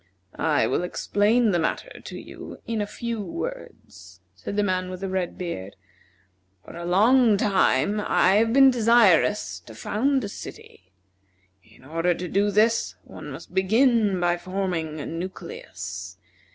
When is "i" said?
0.35-0.65, 8.07-8.37